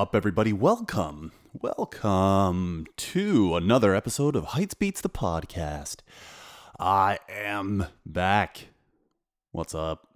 [0.00, 0.50] up, everybody?
[0.50, 1.30] Welcome.
[1.52, 5.96] Welcome to another episode of Heights Beats the podcast.
[6.78, 8.68] I am back.
[9.52, 10.08] What's up?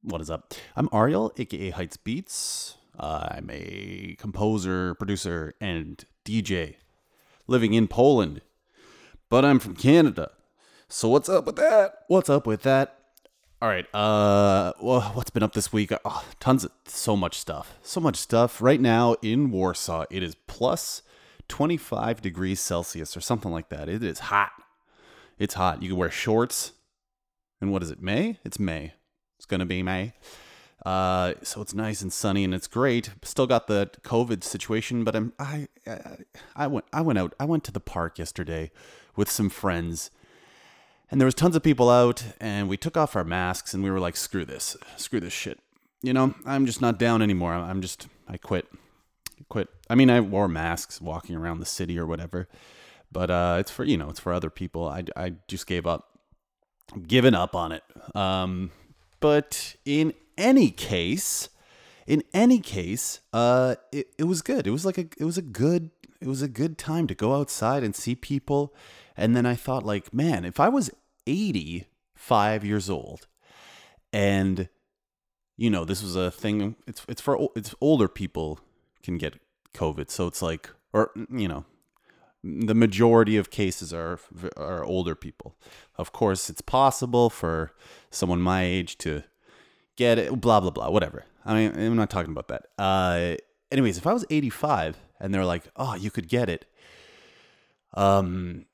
[0.00, 0.54] What is up?
[0.76, 2.78] I'm Ariel, aka Heights Beats.
[2.98, 6.76] I'm a composer, producer, and DJ
[7.46, 8.40] living in Poland.
[9.28, 10.30] But I'm from Canada.
[10.88, 12.04] So what's up with that?
[12.06, 12.97] What's up with that?
[13.60, 13.92] All right.
[13.92, 15.90] Uh, well, what's been up this week?
[16.04, 17.76] Oh, tons of so much stuff.
[17.82, 18.62] So much stuff.
[18.62, 21.02] Right now in Warsaw, it is plus
[21.48, 23.88] 25 degrees Celsius or something like that.
[23.88, 24.52] It is hot.
[25.40, 25.82] It's hot.
[25.82, 26.72] You can wear shorts.
[27.60, 28.00] And what is it?
[28.00, 28.38] May?
[28.44, 28.92] It's May.
[29.38, 30.12] It's gonna be May.
[30.86, 33.10] Uh, so it's nice and sunny and it's great.
[33.24, 36.18] Still got the COVID situation, but I'm I I,
[36.54, 37.34] I went I went out.
[37.40, 38.70] I went to the park yesterday
[39.16, 40.12] with some friends
[41.10, 43.90] and there was tons of people out and we took off our masks and we
[43.90, 44.76] were like screw this.
[44.96, 45.60] Screw this shit.
[46.02, 47.52] You know i'm just not down anymore.
[47.52, 48.66] I'm just i quit.
[49.48, 49.68] Quit.
[49.88, 52.48] I mean i wore masks walking around the city or whatever
[53.10, 54.86] but uh it's for you know it's for other people.
[54.86, 56.18] I, I just gave up.
[56.94, 57.82] I'm giving up on it.
[58.14, 58.70] Um
[59.20, 61.48] but in any case
[62.06, 64.66] in any case uh it, it was good.
[64.66, 67.34] It was like a it was a good it was a good time to go
[67.34, 68.74] outside and see people.
[69.16, 70.90] And then I thought, like, man, if I was
[71.28, 73.26] 85 years old
[74.12, 74.68] and,
[75.56, 78.58] you know, this was a thing, it's, it's for, it's older people
[79.02, 79.38] can get
[79.74, 80.10] COVID.
[80.10, 81.64] So it's like, or, you know,
[82.42, 84.18] the majority of cases are
[84.56, 85.56] are older people.
[85.96, 87.72] Of course, it's possible for
[88.10, 89.24] someone my age to
[89.96, 90.40] get it.
[90.40, 90.90] Blah blah blah.
[90.90, 91.24] Whatever.
[91.44, 92.66] I mean, I'm not talking about that.
[92.78, 93.36] Uh,
[93.72, 96.66] anyways, if I was 85 and they're like, "Oh, you could get it,"
[97.94, 98.66] um,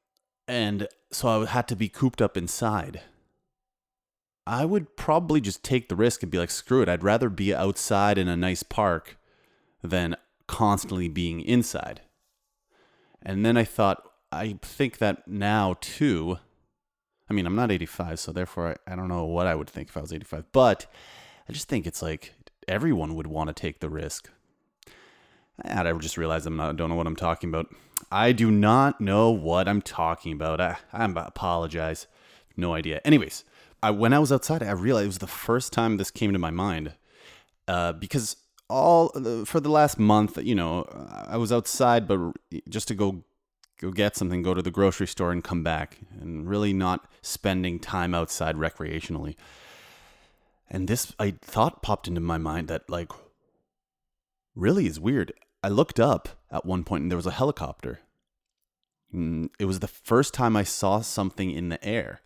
[0.46, 3.00] and so I had to be cooped up inside.
[4.46, 6.88] I would probably just take the risk and be like, screw it.
[6.88, 9.16] I'd rather be outside in a nice park
[9.82, 12.02] than constantly being inside.
[13.22, 16.38] And then I thought, I think that now too.
[17.30, 19.88] I mean, I'm not 85, so therefore I, I don't know what I would think
[19.88, 20.86] if I was 85, but
[21.48, 22.34] I just think it's like
[22.68, 24.28] everyone would want to take the risk.
[25.62, 27.68] And I just realized I'm not, I don't know what I'm talking about.
[28.10, 30.60] I do not know what I'm talking about.
[30.60, 32.06] I, I apologize.
[32.56, 33.00] No idea.
[33.04, 33.44] Anyways,
[33.82, 36.38] I, when I was outside, I realized it was the first time this came to
[36.38, 36.94] my mind
[37.68, 38.36] uh, because
[38.68, 39.08] all
[39.44, 40.84] for the last month, you know,
[41.26, 42.32] I was outside, but
[42.68, 43.24] just to go
[43.80, 47.78] go get something, go to the grocery store, and come back, and really not spending
[47.78, 49.36] time outside recreationally.
[50.70, 53.12] And this, I thought, popped into my mind that like
[54.54, 55.32] really is weird.
[55.64, 58.00] I looked up at one point and there was a helicopter.
[59.14, 62.20] Mm, it was the first time I saw something in the air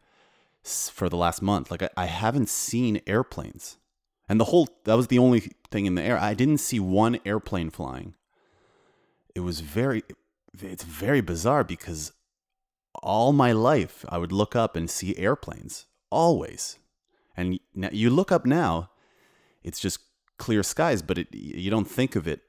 [0.65, 1.71] for the last month.
[1.71, 3.77] Like I, I haven't seen airplanes.
[4.28, 6.19] And the whole that was the only thing in the air.
[6.19, 8.15] I didn't see one airplane flying.
[9.37, 10.03] It was very
[10.60, 12.10] it's very bizarre because
[13.04, 16.81] all my life I would look up and see airplanes always.
[17.37, 18.91] And now you look up now,
[19.62, 20.00] it's just
[20.38, 22.43] clear skies, but it, you don't think of it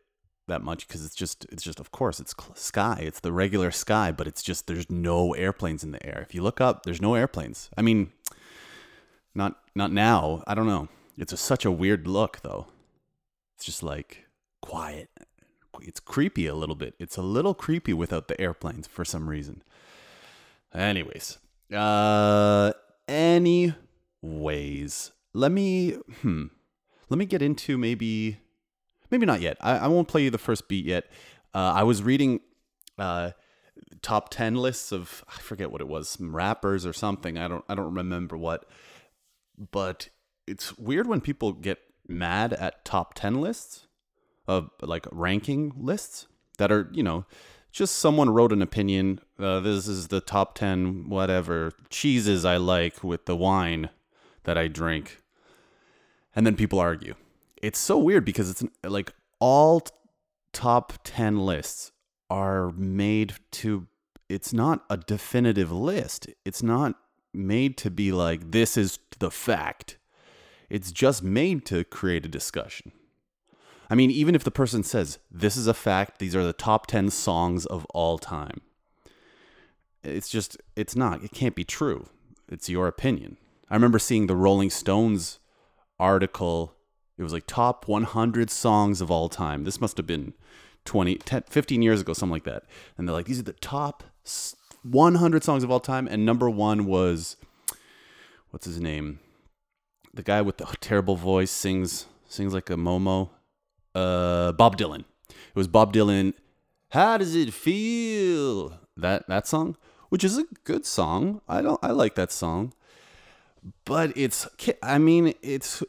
[0.49, 2.99] that much because it's just it's just of course it's sky.
[3.01, 6.21] It's the regular sky but it's just there's no airplanes in the air.
[6.21, 7.69] If you look up there's no airplanes.
[7.77, 8.11] I mean
[9.33, 10.43] not not now.
[10.45, 10.89] I don't know.
[11.17, 12.67] It's a, such a weird look though.
[13.55, 14.25] It's just like
[14.61, 15.09] quiet.
[15.81, 16.95] It's creepy a little bit.
[16.99, 19.63] It's a little creepy without the airplanes for some reason.
[20.73, 21.39] Anyways
[21.73, 22.71] uh
[23.07, 23.75] anyways
[25.33, 26.45] let me hmm
[27.09, 28.39] let me get into maybe
[29.11, 29.57] maybe not yet.
[29.61, 31.05] I, I won't play you the first beat yet.
[31.53, 32.41] Uh, I was reading
[32.97, 33.31] uh,
[34.01, 37.37] top ten lists of I forget what it was, some rappers or something.
[37.37, 38.65] I don't I don't remember what.
[39.71, 40.09] But
[40.47, 43.87] it's weird when people get mad at top ten lists
[44.47, 46.27] of like ranking lists
[46.57, 47.25] that are you know
[47.71, 49.19] just someone wrote an opinion.
[49.37, 53.89] Uh, this is the top ten whatever cheeses I like with the wine
[54.43, 55.21] that I drink,
[56.35, 57.15] and then people argue
[57.61, 59.81] it's so weird because it's like all
[60.53, 61.91] top 10 lists
[62.29, 63.87] are made to
[64.27, 66.27] it's not a definitive list.
[66.45, 66.93] It's not
[67.33, 69.97] made to be like this is the fact.
[70.69, 72.91] It's just made to create a discussion.
[73.89, 76.87] I mean even if the person says this is a fact these are the top
[76.87, 78.61] 10 songs of all time
[80.03, 82.07] it's just it's not it can't be true.
[82.47, 83.37] It's your opinion.
[83.69, 85.39] I remember seeing the rolling stones
[85.99, 86.73] article
[87.19, 89.65] it was like top 100 songs of all time.
[89.65, 90.33] This must have been
[90.85, 92.63] 20, 10, 15 years ago, something like that.
[92.97, 94.05] And they're like, these are the top
[94.83, 96.07] 100 songs of all time.
[96.07, 97.35] And number one was,
[98.51, 99.19] what's his name?
[100.13, 103.31] The guy with the terrible voice sings sings like a Momo.
[103.93, 105.03] Uh, Bob Dylan.
[105.29, 106.33] It was Bob Dylan.
[106.91, 108.79] How does it feel?
[108.95, 109.75] That that song,
[110.07, 111.41] which is a good song.
[111.47, 111.79] I don't.
[111.83, 112.73] I like that song,
[113.83, 114.47] but it's.
[114.81, 115.83] I mean, it's.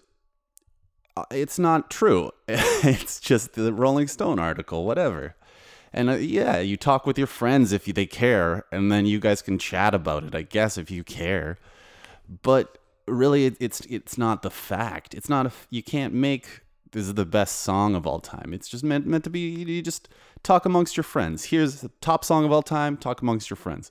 [1.21, 2.31] Uh, It's not true.
[2.49, 5.35] it's just the Rolling Stone article, whatever.
[5.93, 9.43] And uh, yeah, you talk with your friends if they care, and then you guys
[9.43, 10.35] can chat about it.
[10.35, 11.59] I guess if you care,
[12.43, 12.79] but
[13.09, 15.15] really, it, it's it's not the fact.
[15.15, 15.53] It's not a.
[15.69, 16.61] You can't make
[16.93, 18.53] this is the best song of all time.
[18.55, 19.41] It's just meant meant to be.
[19.41, 20.09] You just
[20.45, 21.47] talk amongst your friends.
[21.47, 22.97] Here's the top song of all time.
[22.97, 23.91] Talk amongst your friends,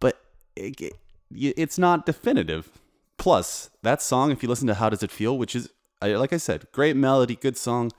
[0.00, 0.20] but
[0.56, 0.94] it, it-
[1.30, 2.70] it's not definitive.
[3.16, 5.70] Plus, that song, if you listen to "How Does It Feel," which is
[6.02, 7.90] I- like I said, great melody, good song.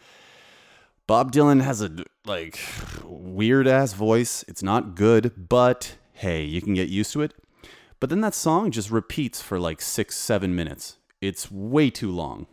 [1.07, 1.92] Bob Dylan has a
[2.25, 2.59] like
[3.03, 4.44] weird ass voice.
[4.48, 7.33] It's not good, but hey, you can get used to it.
[8.00, 10.98] But then that song just repeats for like six, seven minutes.
[11.19, 12.48] It's way too long.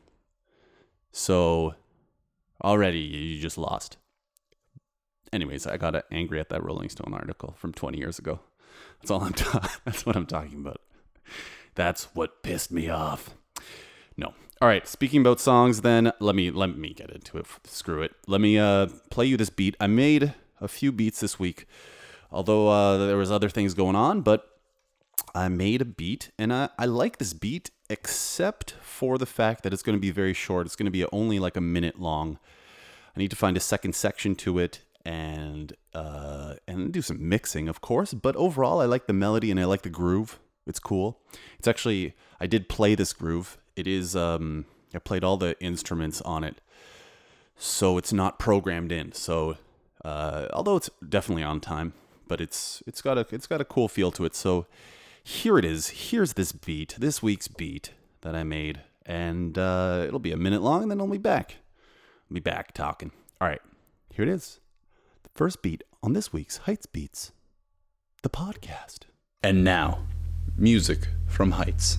[1.13, 1.75] So
[2.63, 3.97] already you just lost.
[5.33, 8.41] Anyways, I got angry at that Rolling Stone article from 20 years ago.
[9.01, 9.33] That's all I'm.
[9.35, 10.81] Ta- that's what I'm talking about.
[11.75, 13.31] That's what pissed me off.
[14.17, 14.33] No.
[14.61, 14.89] All right.
[14.89, 17.47] Speaking about songs, then let me let me get into it.
[17.65, 18.13] Screw it.
[18.27, 19.77] Let me uh, play you this beat.
[19.79, 21.67] I made a few beats this week,
[22.33, 24.23] although uh, there was other things going on.
[24.23, 24.49] But
[25.33, 29.73] I made a beat, and I, I like this beat, except for the fact that
[29.73, 30.67] it's going to be very short.
[30.67, 32.41] It's going to be only like a minute long.
[33.15, 37.69] I need to find a second section to it and uh, and do some mixing,
[37.69, 38.13] of course.
[38.13, 40.41] But overall, I like the melody and I like the groove.
[40.67, 41.21] It's cool.
[41.61, 43.57] It's actually I did play this groove.
[43.79, 46.61] It is um, I played all the instruments on it,
[47.57, 49.13] so it's not programmed in.
[49.13, 49.57] So
[50.05, 51.93] uh, although it's definitely on time,
[52.27, 54.35] but it's it's got a it's got a cool feel to it.
[54.35, 54.67] So
[55.23, 56.11] here it is.
[56.11, 57.93] Here's this beat, this week's beat
[58.23, 61.59] that I made, and uh, it'll be a minute long, and then I'll be back.
[62.29, 63.13] I'll be back talking.
[63.41, 63.63] All right,
[64.13, 64.59] here it is.
[65.23, 67.31] The first beat on this week's Heights Beats,
[68.25, 69.05] the podcast.
[69.41, 70.01] And now,
[70.57, 71.99] music from Heights.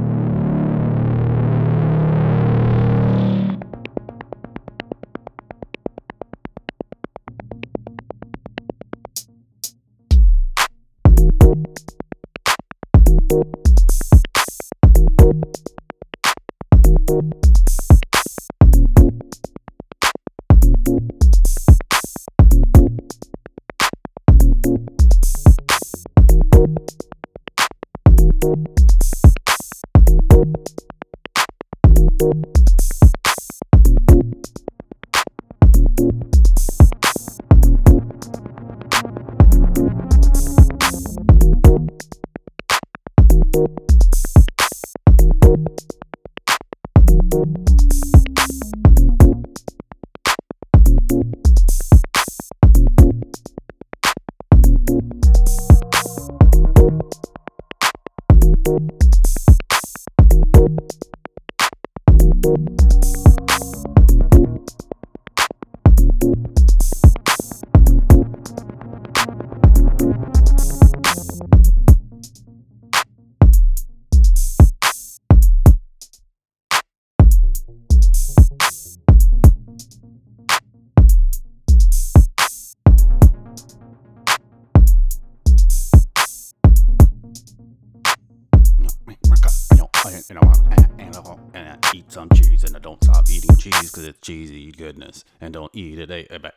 [92.11, 95.99] Some cheese, and I don't stop eating cheese because it's cheesy goodness, and don't eat
[95.99, 96.11] it.
[96.11, 96.55] eh, eh, but-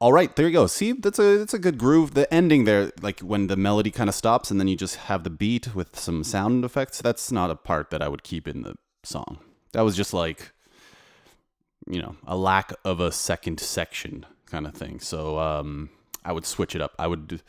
[0.00, 0.66] All right, there you go.
[0.68, 2.14] See, that's a that's a good groove.
[2.14, 5.24] The ending there, like when the melody kind of stops, and then you just have
[5.24, 7.02] the beat with some sound effects.
[7.02, 9.38] That's not a part that I would keep in the song.
[9.72, 10.52] That was just like,
[11.88, 15.00] you know, a lack of a second section kind of thing.
[15.00, 15.90] So um,
[16.24, 16.92] I would switch it up.
[16.98, 17.42] I would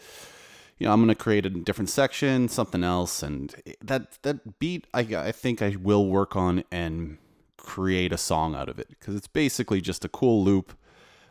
[0.79, 5.01] you know, I'm gonna create a different section, something else, and that that beat, I
[5.01, 7.17] I think I will work on and
[7.57, 10.73] create a song out of it because it's basically just a cool loop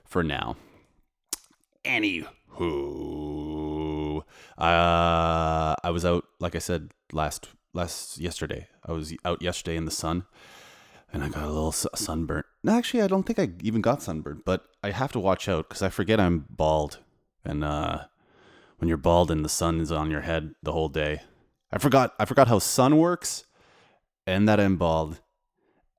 [0.04, 0.56] for now.
[1.84, 2.28] Anywho,
[4.58, 8.68] uh, I was out, like I said last last yesterday.
[8.84, 10.26] I was out yesterday in the sun,
[11.10, 12.44] and I got a little su- sunburnt.
[12.62, 15.70] No, Actually, I don't think I even got sunburned, but I have to watch out
[15.70, 16.98] because I forget I'm bald,
[17.46, 18.04] and uh,
[18.78, 21.22] when you're bald and the sun is on your head the whole day.
[21.70, 23.44] I forgot I forgot how sun works
[24.26, 25.20] and that I'm bald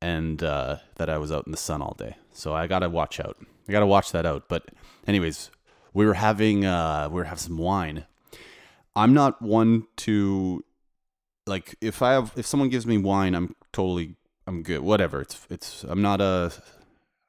[0.01, 2.15] and uh, that I was out in the sun all day.
[2.31, 3.37] So I gotta watch out.
[3.67, 4.49] I gotta watch that out.
[4.49, 4.65] But
[5.05, 5.51] anyways,
[5.93, 8.05] we were having uh, we were having some wine.
[8.95, 10.63] I'm not one to
[11.45, 14.15] like if I have if someone gives me wine, I'm totally
[14.47, 14.81] I'm good.
[14.81, 15.21] Whatever.
[15.21, 16.51] It's it's I'm not a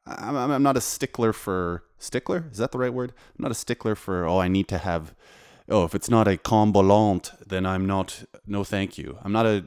[0.06, 2.46] I'm, I'm not a stickler for stickler.
[2.50, 3.12] Is that the right word?
[3.38, 5.14] I'm not a stickler for oh I need to have
[5.70, 9.18] oh if it's not a combolant then I'm not no thank you.
[9.22, 9.64] I'm not a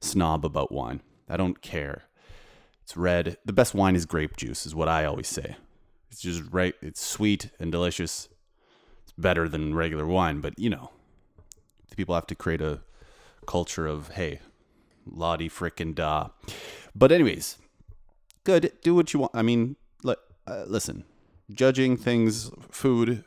[0.00, 1.00] snob about wine.
[1.28, 2.02] I don't care.
[2.82, 3.38] It's red.
[3.44, 5.56] The best wine is grape juice is what I always say.
[6.10, 8.28] It's just right it's sweet and delicious.
[9.04, 10.90] It's better than regular wine, but you know,
[11.96, 12.80] people have to create a
[13.46, 14.40] culture of hey,
[15.06, 16.28] Lottie frickin' da.
[16.94, 17.58] But anyways,
[18.44, 18.72] good.
[18.82, 19.32] Do what you want.
[19.34, 21.04] I mean, li- uh, listen,
[21.52, 23.24] judging things, food,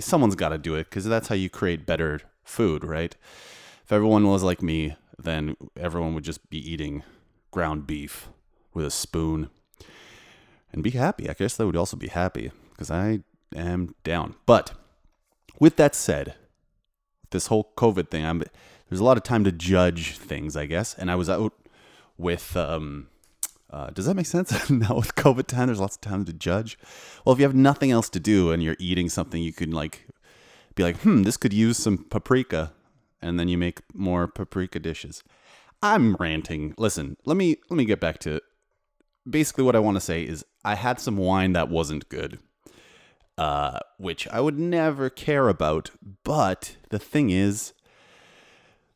[0.00, 3.14] someone's got to do it because that's how you create better food, right?
[3.84, 7.02] If everyone was like me, then everyone would just be eating
[7.50, 8.28] ground beef
[8.72, 9.50] with a spoon
[10.72, 11.28] and be happy.
[11.28, 13.20] I guess they would also be happy because I
[13.54, 14.34] am down.
[14.46, 14.72] But
[15.58, 16.34] with that said,
[17.30, 18.42] this whole COVID thing, I'm
[18.88, 20.94] there's a lot of time to judge things, I guess.
[20.94, 21.52] And I was out
[22.16, 23.08] with um
[23.74, 24.70] uh, does that make sense?
[24.70, 26.78] now with COVID time, there's lots of time to judge.
[27.24, 30.06] Well, if you have nothing else to do and you're eating something, you can like
[30.76, 32.72] be like, hmm, this could use some paprika,
[33.20, 35.24] and then you make more paprika dishes.
[35.82, 36.74] I'm ranting.
[36.78, 38.40] Listen, let me let me get back to
[39.28, 42.38] basically what I want to say is I had some wine that wasn't good,
[43.36, 45.90] uh, which I would never care about.
[46.22, 47.72] But the thing is,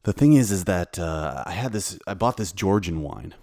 [0.04, 1.98] the thing is, is that uh, I had this.
[2.06, 3.34] I bought this Georgian wine,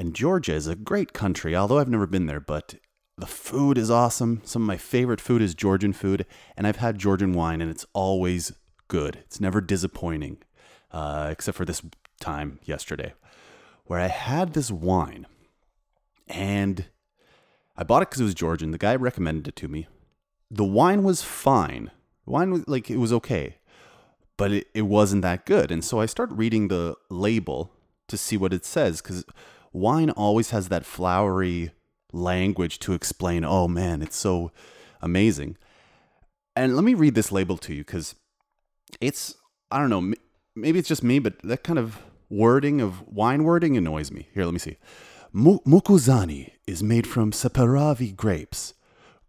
[0.00, 1.54] and Georgia is a great country.
[1.54, 2.76] Although I've never been there, but
[3.18, 4.40] the food is awesome.
[4.44, 6.24] Some of my favorite food is Georgian food,
[6.56, 8.54] and I've had Georgian wine, and it's always
[8.88, 9.16] good.
[9.26, 10.38] It's never disappointing,
[10.90, 11.82] uh, except for this
[12.18, 13.12] time yesterday,
[13.84, 15.26] where I had this wine,
[16.28, 16.86] and
[17.76, 18.70] I bought it because it was Georgian.
[18.70, 19.86] The guy recommended it to me.
[20.50, 21.90] The wine was fine.
[22.24, 23.56] The wine was like it was okay
[24.38, 25.70] but it, it wasn't that good.
[25.70, 27.74] And so I start reading the label
[28.08, 29.22] to see what it says because
[29.72, 31.72] wine always has that flowery
[32.12, 34.50] language to explain, oh man, it's so
[35.00, 35.56] amazing.
[36.56, 38.14] And let me read this label to you because
[39.00, 39.34] it's,
[39.70, 40.14] I don't know,
[40.54, 41.98] maybe it's just me, but that kind of
[42.28, 44.28] wording of wine wording annoys me.
[44.34, 44.76] Here, let me see.
[45.32, 48.74] Mukuzani is made from Saperavi grapes,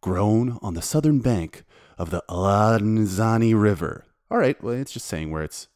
[0.02, 1.64] grown on the southern bank
[1.98, 5.68] of the Alazani River all right, well, it's just saying where it's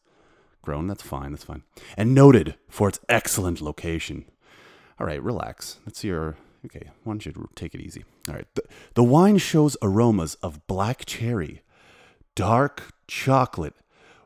[0.62, 0.88] grown.
[0.88, 1.32] That's fine.
[1.32, 1.64] That's fine.
[1.98, 4.24] And noted for its excellent location.
[5.00, 5.80] All right, relax.
[5.86, 6.38] That's your.
[6.66, 8.04] Okay, why don't you take it easy?
[8.28, 8.48] All right.
[8.56, 8.64] The,
[8.96, 11.62] the wine shows aromas of black cherry,
[12.34, 13.75] dark chocolate,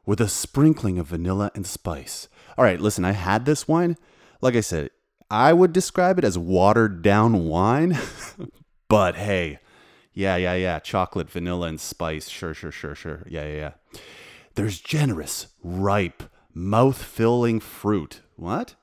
[0.05, 2.29] with a sprinkling of vanilla and spice.
[2.57, 3.97] All right, listen, I had this wine.
[4.41, 4.91] Like I said,
[5.29, 7.97] I would describe it as watered down wine.
[8.87, 9.59] but hey,
[10.13, 10.79] yeah, yeah, yeah.
[10.79, 12.29] Chocolate, vanilla, and spice.
[12.29, 13.25] Sure, sure, sure, sure.
[13.29, 13.99] Yeah, yeah, yeah.
[14.55, 16.23] There's generous, ripe,
[16.53, 18.21] mouth filling fruit.
[18.35, 18.75] What?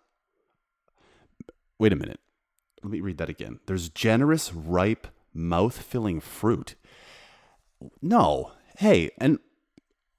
[1.78, 2.20] Wait a minute.
[2.82, 3.60] Let me read that again.
[3.66, 6.74] There's generous, ripe, mouth filling fruit.
[8.00, 8.52] No.
[8.78, 9.38] Hey, and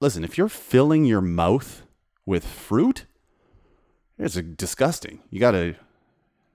[0.00, 1.82] listen, if you're filling your mouth
[2.26, 3.06] with fruit,
[4.18, 5.20] it's disgusting.
[5.30, 5.76] You got to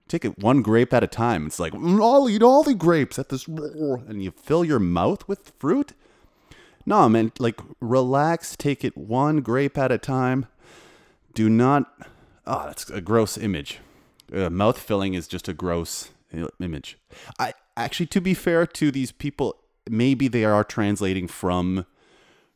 [0.07, 1.48] take it one grape at a time.
[1.48, 5.27] It's like, mm, I'll eat all the grapes at this, and you fill your mouth
[5.27, 5.93] with fruit.
[6.86, 10.48] No, man, like relax, take it one grape at a time.
[11.33, 11.91] Do not.
[12.45, 13.79] Oh, that's a gross image.
[14.34, 16.10] Uh, mouth filling is just a gross
[16.60, 16.98] image.
[17.40, 19.58] I actually, to be fair to these people,
[19.90, 21.86] maybe they are translating from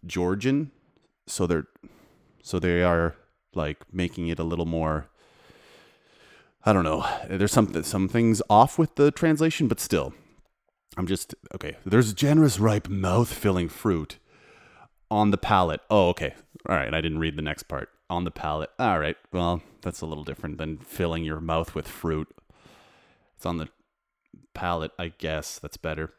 [0.06, 0.72] Georgian,
[1.28, 1.68] so they're
[2.42, 3.16] so they are
[3.54, 5.08] like making it a little more.
[6.66, 7.06] I don't know.
[7.30, 10.14] There's some some things off with the translation, but still,
[10.98, 11.78] I'm just okay.
[11.86, 14.18] There's generous, ripe, mouth-filling fruit
[15.10, 15.82] on the palate.
[15.90, 16.34] Oh, okay.
[16.68, 16.94] All right.
[16.94, 17.90] I didn't read the next part.
[18.10, 18.70] On the palate.
[18.80, 19.18] All right.
[19.32, 22.28] Well, that's a little different than filling your mouth with fruit.
[23.36, 23.68] It's on the
[24.54, 25.60] palate, I guess.
[25.60, 26.14] That's better.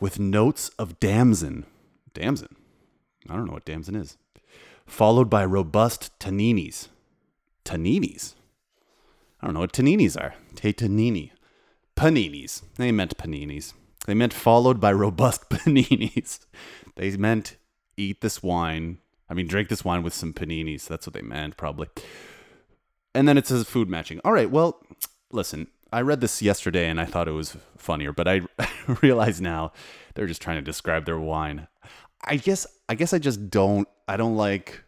[0.00, 1.66] With notes of damson.
[2.14, 2.56] Damson.
[3.28, 4.16] I don't know what damson is.
[4.86, 6.88] Followed by robust taninis.
[7.64, 8.34] Taninis.
[9.40, 10.34] I don't know what taninis are.
[10.54, 11.32] Te tanini.
[11.96, 12.62] Paninis.
[12.76, 13.74] They meant paninis.
[14.06, 16.40] They meant followed by robust paninis.
[16.94, 17.56] They meant
[17.96, 18.98] eat this wine.
[19.28, 20.86] I mean, drink this wine with some paninis.
[20.86, 21.88] That's what they meant, probably.
[23.14, 24.20] And then it says food matching.
[24.24, 24.80] All right, well,
[25.32, 28.42] listen, I read this yesterday and I thought it was funnier, but I
[29.02, 29.72] realize now
[30.14, 31.68] they're just trying to describe their wine.
[32.24, 34.82] I guess I guess I just don't I don't like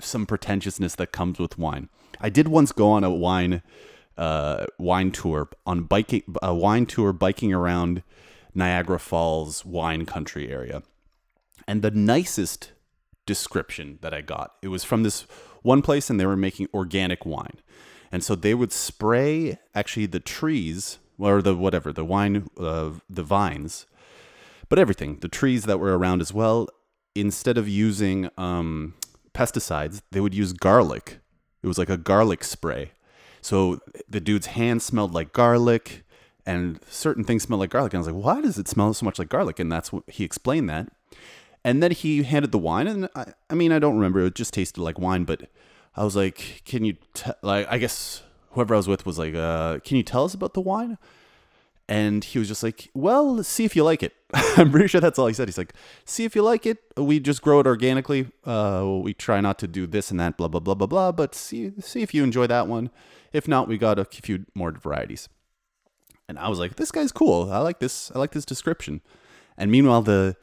[0.00, 1.88] some pretentiousness that comes with wine.
[2.20, 3.62] I did once go on a wine
[4.16, 8.02] uh, wine tour on biking a wine tour biking around
[8.54, 10.82] Niagara Falls wine country area.
[11.68, 12.72] And the nicest
[13.26, 15.26] description that I got, it was from this
[15.62, 17.58] one place and they were making organic wine.
[18.12, 23.22] and so they would spray actually the trees or the whatever the wine, uh, the
[23.22, 23.86] vines,
[24.68, 26.68] but everything, the trees that were around as well.
[27.14, 28.94] Instead of using um,
[29.32, 31.18] pesticides, they would use garlic.
[31.62, 32.92] It was like a garlic spray.
[33.40, 36.04] So the dude's hand smelled like garlic,
[36.44, 37.94] and certain things smell like garlic.
[37.94, 39.58] And I was like, why does it smell so much like garlic?
[39.58, 40.88] And that's what he explained that.
[41.66, 44.20] And then he handed the wine, and I, I mean, I don't remember.
[44.20, 45.50] It just tasted like wine, but
[45.96, 47.32] I was like, "Can you t-?
[47.42, 50.54] like?" I guess whoever I was with was like, uh, "Can you tell us about
[50.54, 50.96] the wine?"
[51.88, 54.14] And he was just like, "Well, see if you like it."
[54.56, 55.48] I'm pretty sure that's all he said.
[55.48, 55.72] He's like,
[56.04, 56.78] "See if you like it.
[56.96, 58.28] We just grow it organically.
[58.44, 61.10] Uh, we try not to do this and that, blah blah blah blah blah.
[61.10, 62.90] But see see if you enjoy that one.
[63.32, 65.28] If not, we got a few more varieties."
[66.28, 67.50] And I was like, "This guy's cool.
[67.50, 68.12] I like this.
[68.14, 69.00] I like this description."
[69.58, 70.36] And meanwhile, the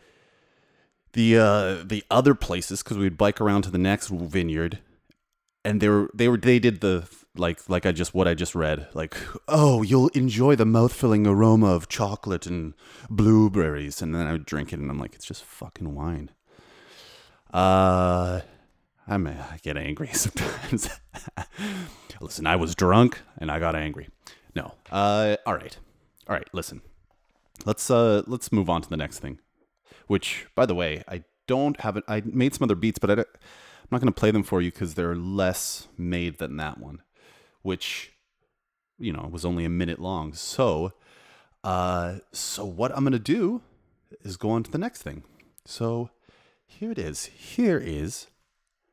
[1.13, 4.79] the uh, the other places because we'd bike around to the next vineyard,
[5.63, 8.53] and they were they were they did the like like I just what I just
[8.53, 9.17] read like
[9.47, 12.73] oh you'll enjoy the mouth filling aroma of chocolate and
[13.09, 16.31] blueberries, and then I would drink it, and I'm like it's just fucking wine.
[17.53, 18.41] Uh,
[19.07, 20.89] I mean I get angry sometimes.
[22.21, 24.09] listen, I was drunk and I got angry.
[24.55, 25.77] No, uh, all right,
[26.27, 26.47] all right.
[26.53, 26.81] Listen,
[27.65, 29.39] let's uh let's move on to the next thing
[30.07, 33.13] which by the way i don't have it i made some other beats but I
[33.13, 33.25] am
[33.91, 37.01] not going to play them for you because they're less made than that one
[37.63, 38.13] which
[38.99, 40.33] you know was only a minute long.
[40.33, 40.93] So
[41.63, 43.61] uh so what i'm going to do
[44.21, 45.23] is go on to the next thing.
[45.65, 46.09] So
[46.65, 47.25] here it is.
[47.25, 48.27] Here is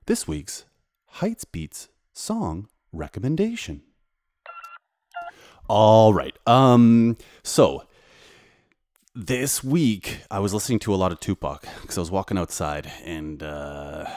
[0.07, 0.65] this week's
[1.07, 3.83] heights beats song recommendation.
[5.69, 7.85] All right um so
[9.14, 12.90] this week I was listening to a lot of Tupac because I was walking outside
[13.05, 14.09] and uh,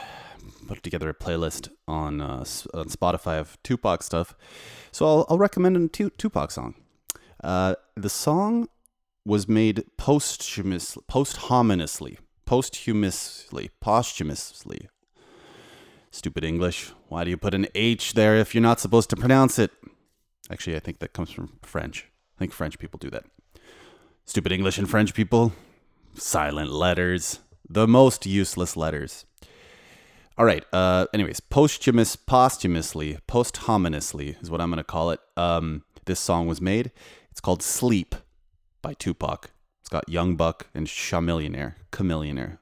[0.68, 4.34] put together a playlist on, uh, on Spotify of Tupac stuff.
[4.92, 6.74] So I'll, I'll recommend a tu- Tupac song.
[7.42, 8.68] Uh, the song
[9.26, 14.88] was made posthumous, posthumously, posthumously, posthumously.
[16.10, 16.92] Stupid English.
[17.08, 19.72] Why do you put an H there if you're not supposed to pronounce it?
[20.50, 22.06] Actually, I think that comes from French.
[22.36, 23.24] I think French people do that.
[24.26, 25.52] Stupid English and French people.
[26.14, 27.40] Silent letters.
[27.68, 29.26] The most useless letters.
[30.38, 30.64] All right.
[30.72, 35.20] Uh, anyways, posthumous, posthumously, posthumously is what I'm going to call it.
[35.36, 36.90] Um, this song was made.
[37.30, 38.14] It's called Sleep
[38.80, 39.50] by Tupac.
[39.80, 41.74] It's got Young Buck and Chamillionaire.
[41.92, 42.58] Chamillionaire.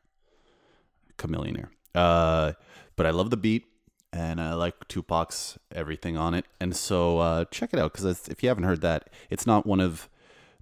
[1.17, 1.69] Chamillionaire.
[1.95, 2.53] Uh,
[2.97, 3.67] but I love the beat
[4.13, 6.45] and I like Tupac's everything on it.
[6.61, 9.81] And so uh, check it out because if you haven't heard that, it's not one
[9.81, 10.09] of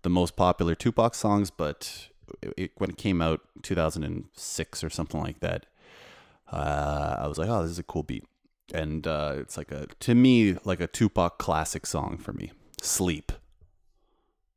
[0.03, 2.09] the most popular Tupac songs, but
[2.57, 5.67] it, when it came out 2006 or something like that,
[6.53, 8.25] uh, I was like, oh, this is a cool beat.
[8.73, 12.53] And uh, it's like a, to me, like a Tupac classic song for me.
[12.81, 13.33] Sleep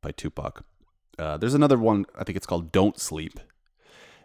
[0.00, 0.64] by Tupac.
[1.18, 3.38] Uh, there's another one, I think it's called Don't Sleep.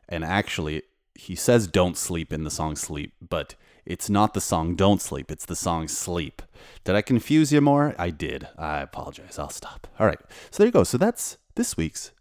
[0.08, 0.84] And actually,
[1.16, 3.56] he says don't sleep in the song Sleep, but
[3.90, 6.44] it's not the song Don't Sleep, it's the song Sleep.
[6.84, 7.96] Did I confuse you more?
[7.98, 8.48] I did.
[8.56, 9.40] I apologize.
[9.40, 9.88] I'll stop.
[10.00, 10.20] All right.
[10.52, 10.84] So there you go.
[10.84, 12.12] So that's this week's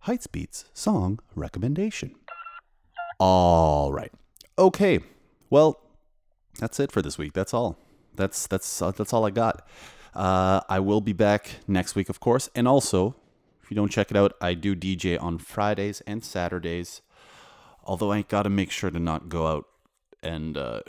[0.00, 2.14] Heights Beats song recommendation.
[3.18, 4.12] All right.
[4.58, 5.00] Okay.
[5.48, 5.80] Well,
[6.58, 7.32] that's it for this week.
[7.32, 7.78] That's all.
[8.14, 9.66] That's that's uh, that's all I got.
[10.14, 13.16] Uh, I will be back next week, of course, and also
[13.62, 17.00] if you don't check it out, I do DJ on Fridays and Saturdays.
[17.82, 19.64] Although I got to make sure to not go out
[20.24, 20.80] and, uh,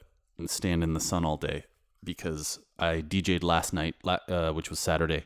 [0.48, 1.63] stand in the sun all day
[2.04, 5.26] because I DJ'd last night, uh, which was Saturday,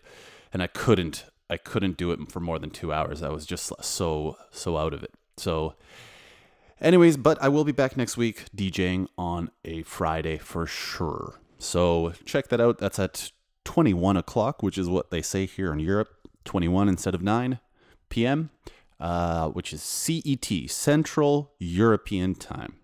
[0.54, 3.24] and I couldn't I couldn't do it for more than two hours.
[3.24, 5.14] I was just so so out of it.
[5.38, 5.74] So,
[6.80, 11.40] anyways, but I will be back next week DJing on a Friday for sure.
[11.58, 12.78] So check that out.
[12.78, 13.32] That's at
[13.66, 16.10] 21 o'clock, which is what they say here in Europe.
[16.46, 17.60] 21 instead of 9
[18.08, 18.50] p.m.,
[19.00, 22.79] uh, which is CET, Central European Time.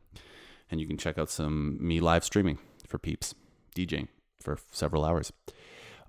[0.70, 3.36] And you can check out some me live streaming for peeps,
[3.76, 4.08] DJing
[4.42, 5.32] for several hours.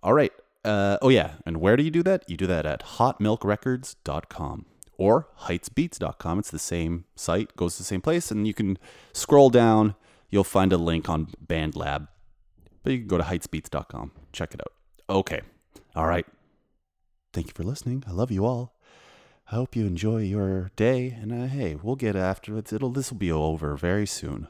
[0.03, 0.33] All right.
[0.65, 1.35] Uh, oh, yeah.
[1.45, 2.29] And where do you do that?
[2.29, 4.67] You do that at hotmilkrecords.com
[4.99, 6.39] or heightsbeats.com.
[6.39, 8.31] It's the same site, goes to the same place.
[8.31, 8.79] And you can
[9.13, 9.95] scroll down,
[10.31, 12.09] you'll find a link on BandLab.
[12.83, 14.13] But you can go to heightsbeats.com.
[14.33, 14.73] Check it out.
[15.09, 15.41] Okay.
[15.95, 16.27] All right.
[17.33, 18.05] Thank you for listening.
[18.07, 18.76] I love you all.
[19.51, 22.73] I hope you enjoy your day, and uh, hey, we'll get after it.
[22.73, 24.49] It'll this will be over very soon.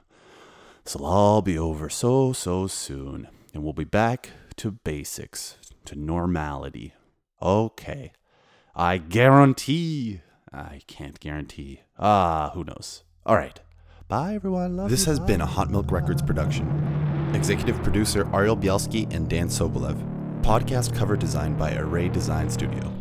[0.84, 6.94] This'll all be over so so soon, and we'll be back to basics, to normality.
[7.42, 8.12] Okay,
[8.74, 10.22] I guarantee.
[10.52, 11.82] I can't guarantee.
[11.98, 13.02] Ah, who knows?
[13.26, 13.60] All right.
[14.08, 14.76] Bye, everyone.
[14.76, 15.10] Love this you.
[15.10, 15.26] has Bye.
[15.26, 17.30] been a Hot Milk Records production.
[17.34, 20.00] Executive producer Ariel Bielski and Dan Sobolev.
[20.42, 22.94] Podcast cover designed by Array Design Studio.